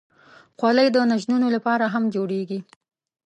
[0.59, 2.59] خولۍ د نجونو لپاره هم جوړېږي.